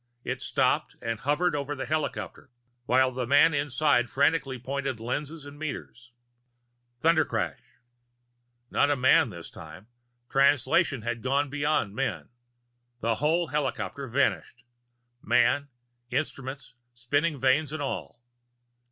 It 0.23 0.41
stopped 0.41 0.95
and 0.99 1.19
hovered 1.19 1.55
over 1.55 1.75
the 1.75 1.85
helicopter, 1.85 2.49
while 2.87 3.11
the 3.11 3.27
man 3.27 3.53
inside 3.53 4.09
frantically 4.09 4.57
pointed 4.57 4.99
lenses 4.99 5.45
and 5.45 5.59
meters 5.59 6.11
Thundercrash. 7.03 7.59
Not 8.71 8.89
a 8.89 8.95
man 8.95 9.29
this 9.29 9.51
time 9.51 9.85
Translation 10.27 11.03
had 11.03 11.21
gone 11.21 11.51
beyond 11.51 11.93
men. 11.93 12.29
The 13.01 13.13
whole 13.21 13.49
helicopter 13.49 14.07
vanished, 14.07 14.63
man, 15.21 15.69
instruments, 16.09 16.73
spinning 16.95 17.39
vanes 17.39 17.71
and 17.71 17.83
all. 17.83 18.23